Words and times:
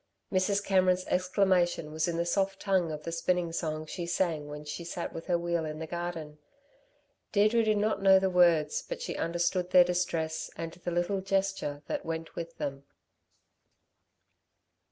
Mrs. 0.33 0.63
Cameron's 0.65 1.05
exclamation 1.05 1.91
was 1.91 2.07
in 2.07 2.17
the 2.17 2.25
soft 2.25 2.59
tongue 2.59 2.91
of 2.91 3.03
the 3.03 3.11
spinning 3.11 3.51
song 3.51 3.85
she 3.85 4.07
sang 4.07 4.47
when 4.47 4.65
she 4.65 4.83
sat 4.83 5.13
with 5.13 5.27
her 5.27 5.37
wheel 5.37 5.63
in 5.63 5.77
the 5.77 5.85
garden. 5.85 6.39
Deirdre 7.31 7.63
did 7.63 7.77
not 7.77 8.01
know 8.01 8.17
the 8.17 8.27
words, 8.27 8.81
but 8.81 8.99
she 8.99 9.15
understood 9.15 9.69
their 9.69 9.83
distress 9.83 10.49
and 10.55 10.71
the 10.73 10.89
little 10.89 11.21
gesture 11.21 11.83
that 11.85 12.03
went 12.03 12.35
with 12.35 12.57
them. 12.57 12.83